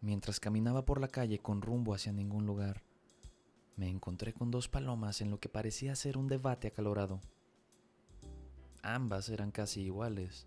Mientras 0.00 0.40
caminaba 0.40 0.84
por 0.84 1.00
la 1.00 1.08
calle 1.08 1.38
con 1.38 1.60
rumbo 1.60 1.94
hacia 1.94 2.12
ningún 2.12 2.46
lugar, 2.46 2.82
me 3.76 3.88
encontré 3.88 4.32
con 4.32 4.50
dos 4.50 4.68
palomas 4.68 5.20
en 5.20 5.30
lo 5.30 5.38
que 5.40 5.48
parecía 5.48 5.94
ser 5.94 6.16
un 6.16 6.26
debate 6.26 6.68
acalorado. 6.68 7.20
Ambas 8.82 9.28
eran 9.28 9.50
casi 9.50 9.82
iguales. 9.82 10.46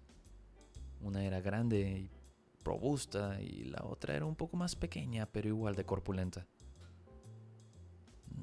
Una 1.02 1.24
era 1.24 1.40
grande 1.42 1.82
y 1.82 2.12
robusta 2.64 3.42
y 3.42 3.66
la 3.66 3.84
otra 3.84 4.16
era 4.16 4.26
un 4.26 4.36
poco 4.36 4.58
más 4.58 4.76
pequeña 4.76 5.26
pero 5.26 5.50
igual 5.50 5.76
de 5.76 5.86
corpulenta. 5.86 6.48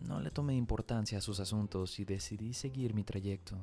No 0.06 0.20
le 0.20 0.30
tomé 0.30 0.54
importancia 0.54 1.18
a 1.18 1.22
sus 1.22 1.40
asuntos 1.40 1.98
y 1.98 2.04
decidí 2.04 2.52
seguir 2.52 2.94
mi 2.94 3.02
trayecto. 3.02 3.56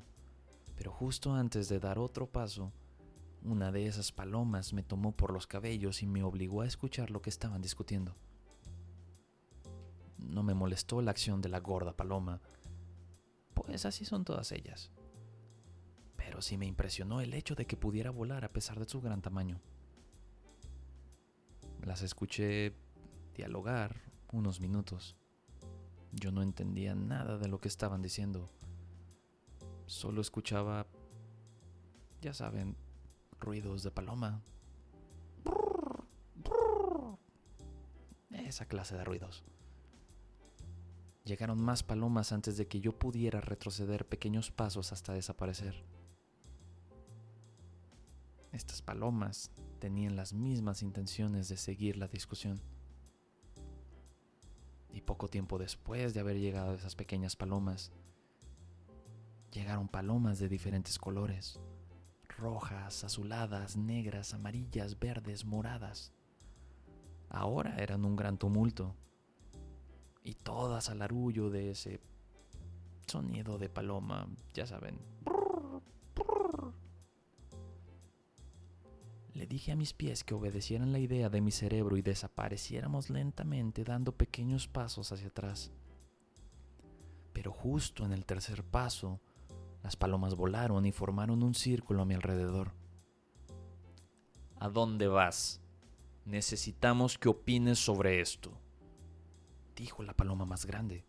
Pero 0.76 0.92
justo 0.92 1.34
antes 1.34 1.70
de 1.70 1.80
dar 1.80 1.98
otro 1.98 2.28
paso, 2.28 2.72
una 3.44 3.72
de 3.72 3.88
esas 3.88 4.12
palomas 4.12 4.74
me 4.74 4.84
tomó 4.84 5.16
por 5.16 5.32
los 5.32 5.48
cabellos 5.48 6.04
y 6.04 6.08
me 6.08 6.24
obligó 6.24 6.62
a 6.62 6.68
escuchar 6.68 7.12
lo 7.12 7.22
que 7.22 7.30
estaban 7.30 7.62
discutiendo. 7.62 8.16
No 10.18 10.44
me 10.44 10.54
molestó 10.54 11.02
la 11.02 11.12
acción 11.12 11.42
de 11.42 11.50
la 11.50 11.60
gorda 11.60 11.96
paloma, 11.96 12.42
pues 13.54 13.86
así 13.86 14.06
son 14.06 14.26
todas 14.26 14.52
ellas. 14.52 14.92
Pero 16.16 16.42
sí 16.42 16.58
me 16.58 16.66
impresionó 16.66 17.22
el 17.22 17.34
hecho 17.34 17.56
de 17.56 17.66
que 17.66 17.78
pudiera 17.78 18.12
volar 18.12 18.44
a 18.44 18.52
pesar 18.52 18.80
de 18.80 18.88
su 18.88 19.02
gran 19.02 19.22
tamaño. 19.22 19.62
Las 21.84 22.02
escuché 22.02 22.76
dialogar 23.34 23.96
unos 24.32 24.60
minutos. 24.60 25.16
Yo 26.12 26.32
no 26.32 26.42
entendía 26.42 26.96
nada 26.96 27.38
de 27.38 27.48
lo 27.48 27.60
que 27.60 27.68
estaban 27.68 28.02
diciendo. 28.02 28.50
Solo 29.86 30.20
escuchaba, 30.20 30.88
ya 32.22 32.34
saben, 32.34 32.76
ruidos 33.40 33.84
de 33.84 33.92
paloma. 33.92 34.42
Esa 38.32 38.66
clase 38.66 38.96
de 38.96 39.04
ruidos. 39.04 39.44
Llegaron 41.26 41.62
más 41.62 41.84
palomas 41.84 42.32
antes 42.32 42.56
de 42.56 42.68
que 42.68 42.80
yo 42.80 42.98
pudiera 42.98 43.42
retroceder 43.42 44.08
pequeños 44.08 44.52
pasos 44.52 44.94
hasta 44.94 45.14
desaparecer. 45.14 45.84
Estas 48.54 48.82
palomas 48.82 49.52
tenían 49.80 50.16
las 50.16 50.34
mismas 50.34 50.82
intenciones 50.82 51.50
de 51.50 51.58
seguir 51.58 51.98
la 51.98 52.08
discusión. 52.08 52.62
Y 54.94 55.02
poco 55.02 55.28
tiempo 55.28 55.60
después 55.60 56.14
de 56.14 56.22
haber 56.22 56.40
llegado 56.40 56.74
esas 56.74 56.96
pequeñas 56.96 57.36
palomas, 57.36 57.92
llegaron 59.52 59.90
palomas 59.90 60.40
de 60.40 60.48
diferentes 60.48 60.98
colores, 60.98 61.60
rojas, 62.38 63.04
azuladas, 63.04 63.76
negras, 63.76 64.34
amarillas, 64.34 65.00
verdes, 65.00 65.46
moradas. 65.46 66.14
Ahora 67.30 67.76
eran 67.78 68.06
un 68.06 68.16
gran 68.16 68.38
tumulto, 68.38 68.96
y 70.24 70.34
todas 70.34 70.90
al 70.90 71.02
arullo 71.02 71.50
de 71.50 71.72
ese 71.72 72.02
sonido 73.06 73.58
de 73.58 73.70
paloma, 73.70 74.28
ya 74.54 74.66
saben. 74.66 75.00
Le 79.34 79.46
dije 79.46 79.72
a 79.72 79.76
mis 79.76 79.94
pies 79.94 80.24
que 80.24 80.34
obedecieran 80.34 80.92
la 80.92 81.00
idea 81.00 81.30
de 81.30 81.42
mi 81.42 81.52
cerebro 81.52 81.96
y 81.96 82.02
desapareciéramos 82.02 83.10
lentamente 83.10 83.84
dando 83.84 84.12
pequeños 84.12 84.68
pasos 84.68 85.12
hacia 85.12 85.28
atrás. 85.28 85.72
Pero 87.32 87.54
justo 87.54 88.04
en 88.04 88.14
el 88.14 88.26
tercer 88.26 88.64
paso, 88.64 89.22
las 89.84 89.96
palomas 89.96 90.36
volaron 90.36 90.86
y 90.86 90.92
formaron 90.92 91.44
un 91.44 91.54
círculo 91.54 92.02
a 92.02 92.06
mi 92.06 92.14
alrededor. 92.14 92.74
¿A 94.60 94.70
dónde 94.70 95.08
vas? 95.08 95.62
Necesitamos 96.26 97.18
que 97.18 97.30
opines 97.30 97.80
sobre 97.80 98.20
esto, 98.20 98.52
dijo 99.76 100.04
la 100.04 100.14
paloma 100.14 100.46
más 100.46 100.66
grande. 100.66 101.06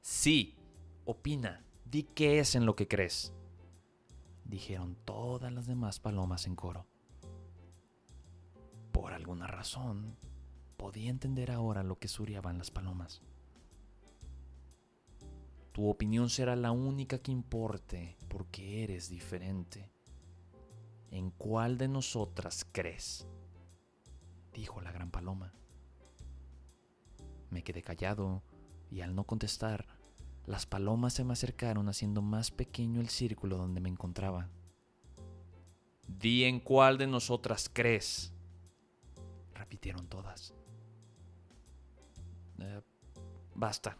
Sí, 0.00 0.56
opina, 1.04 1.64
di 1.84 2.02
qué 2.02 2.38
es 2.38 2.54
en 2.54 2.66
lo 2.66 2.76
que 2.76 2.88
crees, 2.88 3.32
dijeron 4.44 4.96
todas 5.04 5.52
las 5.52 5.66
demás 5.66 6.00
palomas 6.00 6.46
en 6.46 6.56
coro. 6.56 6.86
Por 8.92 9.12
alguna 9.12 9.46
razón, 9.46 10.16
podía 10.76 11.10
entender 11.10 11.50
ahora 11.50 11.82
lo 11.82 11.98
que 11.98 12.08
suriaban 12.08 12.58
las 12.58 12.70
palomas. 12.70 13.22
Tu 15.74 15.88
opinión 15.88 16.30
será 16.30 16.54
la 16.54 16.70
única 16.70 17.18
que 17.18 17.32
importe 17.32 18.16
porque 18.28 18.84
eres 18.84 19.08
diferente. 19.08 19.90
¿En 21.10 21.32
cuál 21.32 21.78
de 21.78 21.88
nosotras 21.88 22.64
crees? 22.70 23.26
dijo 24.52 24.80
la 24.80 24.92
gran 24.92 25.10
paloma. 25.10 25.52
Me 27.50 27.64
quedé 27.64 27.82
callado 27.82 28.44
y 28.88 29.00
al 29.00 29.16
no 29.16 29.24
contestar, 29.24 29.88
las 30.46 30.64
palomas 30.64 31.12
se 31.12 31.24
me 31.24 31.32
acercaron 31.32 31.88
haciendo 31.88 32.22
más 32.22 32.52
pequeño 32.52 33.00
el 33.00 33.08
círculo 33.08 33.56
donde 33.56 33.80
me 33.80 33.88
encontraba. 33.88 34.48
Di 36.06 36.44
en 36.44 36.60
cuál 36.60 36.98
de 36.98 37.08
nosotras 37.08 37.68
crees, 37.68 38.32
repitieron 39.54 40.06
todas. 40.06 40.54
Eh, 42.60 42.80
basta. 43.56 43.98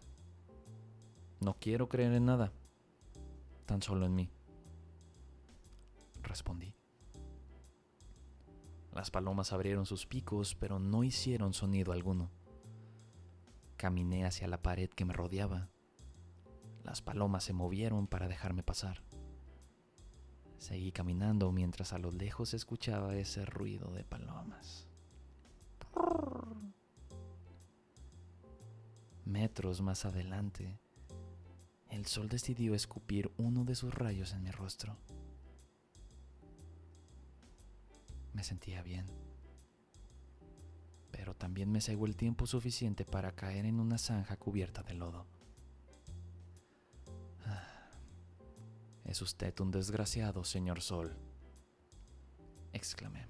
No 1.45 1.59
quiero 1.61 1.91
creer 1.91 2.15
en 2.15 2.25
nada, 2.25 2.55
tan 3.67 3.83
solo 3.83 4.07
en 4.07 4.15
mí. 4.15 4.31
Respondí. 6.23 6.75
Las 8.95 9.11
palomas 9.11 9.53
abrieron 9.53 9.85
sus 9.85 10.07
picos, 10.07 10.55
pero 10.55 10.79
no 10.79 11.05
hicieron 11.05 11.53
sonido 11.53 11.93
alguno. 11.93 12.31
Caminé 13.77 14.25
hacia 14.25 14.49
la 14.49 14.63
pared 14.63 14.89
que 14.89 15.05
me 15.05 15.13
rodeaba. 15.13 15.69
Las 16.83 17.03
palomas 17.03 17.45
se 17.45 17.53
movieron 17.53 18.07
para 18.07 18.27
dejarme 18.27 18.63
pasar. 18.63 19.03
Seguí 20.57 20.93
caminando 20.93 21.53
mientras 21.53 21.93
a 21.93 21.99
lo 21.99 22.11
lejos 22.11 22.55
escuchaba 22.55 23.17
ese 23.17 23.45
ruido 23.45 23.93
de 23.93 24.05
palomas. 24.05 24.89
Metros 29.27 29.83
más 29.83 30.07
adelante, 30.07 30.81
el 31.95 32.07
sol 32.07 32.29
decidió 32.29 32.75
escupir 32.75 33.31
uno 33.37 33.65
de 33.65 33.77
sus 33.77 33.95
rayos 33.95 34.33
en 34.33 34.43
mi 34.43 34.51
rostro. 34.51 34.97
Me 38.33 38.43
sentía 38.43 38.83
bien, 38.83 39.07
pero 41.13 41.35
también 41.37 41.71
me 41.71 41.81
cegó 41.81 42.07
el 42.07 42.17
tiempo 42.17 42.47
suficiente 42.47 43.05
para 43.05 43.33
caer 43.37 43.65
en 43.65 43.79
una 43.79 43.97
zanja 43.97 44.37
cubierta 44.37 44.83
de 44.83 44.95
lodo. 44.95 45.25
Ah, 47.47 47.89
es 49.05 49.23
usted 49.23 49.59
un 49.61 49.71
desgraciado, 49.71 50.43
señor 50.43 50.81
Sol, 50.81 51.17
exclamé. 52.73 53.29